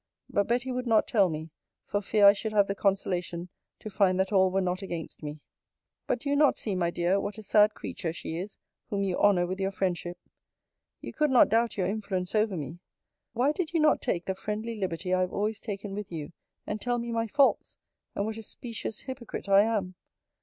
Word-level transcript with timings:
But 0.31 0.47
Betty 0.47 0.71
would 0.71 0.87
not 0.87 1.07
tell 1.07 1.29
me, 1.29 1.51
for 1.85 2.01
fear 2.01 2.25
I 2.25 2.33
should 2.33 2.53
have 2.53 2.65
the 2.65 2.73
consolation 2.73 3.49
to 3.81 3.89
find 3.91 4.19
that 4.19 4.31
all 4.31 4.49
were 4.49 4.59
not 4.59 4.81
against 4.81 5.21
me. 5.21 5.41
But 6.07 6.21
do 6.21 6.29
you 6.31 6.35
not 6.35 6.57
see, 6.57 6.73
my 6.73 6.89
dear, 6.89 7.19
what 7.19 7.37
a 7.37 7.43
sad 7.43 7.75
creature 7.75 8.11
she 8.11 8.35
is 8.39 8.57
whom 8.89 9.03
you 9.03 9.15
honour 9.19 9.45
with 9.45 9.59
your 9.59 9.69
friendship? 9.69 10.17
You 11.01 11.13
could 11.13 11.29
not 11.29 11.49
doubt 11.49 11.77
your 11.77 11.85
influence 11.85 12.33
over 12.33 12.57
me: 12.57 12.79
Why 13.33 13.51
did 13.51 13.73
you 13.73 13.79
not 13.79 14.01
take 14.01 14.25
the 14.25 14.33
friendly 14.33 14.73
liberty 14.75 15.13
I 15.13 15.21
have 15.21 15.33
always 15.33 15.59
taken 15.61 15.93
with 15.93 16.11
you, 16.11 16.31
and 16.65 16.81
tell 16.81 16.97
me 16.97 17.11
my 17.11 17.27
faults, 17.27 17.77
and 18.15 18.25
what 18.25 18.37
a 18.37 18.41
specious 18.41 19.01
hypocrite 19.01 19.47
I 19.47 19.61
am? 19.61 19.93